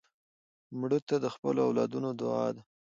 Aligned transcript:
مړه 0.79 0.99
ته 1.07 1.15
د 1.23 1.25
خپلو 1.35 1.59
اولادونو 1.67 2.09
دعا 2.19 2.47
ده 2.55 2.61